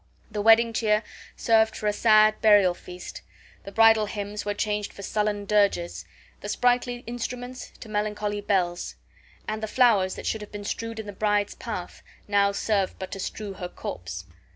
[0.31, 1.03] The wedding cheer
[1.35, 3.21] served for a sad burial feast,
[3.65, 6.05] the bridal hymns were changed for sullen dirges,
[6.39, 8.95] the sprightly instruments to melancholy.bells,
[9.47, 13.11] and the flowers that should have been strewed in the bride's path now served but
[13.11, 14.25] to strew her corse.